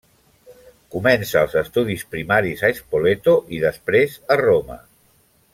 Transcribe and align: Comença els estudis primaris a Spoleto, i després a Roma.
Comença 0.95 1.37
els 1.45 1.53
estudis 1.61 2.07
primaris 2.15 2.65
a 2.71 2.73
Spoleto, 2.81 3.39
i 3.59 3.63
després 3.69 4.21
a 4.37 4.43
Roma. 4.47 4.83